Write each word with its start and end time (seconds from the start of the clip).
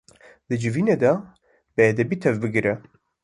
Di 0.47 0.55
civînê 0.63 0.95
de 1.01 1.11
bi 1.75 1.81
edebî 1.91 2.15
tevbigere. 2.23 2.73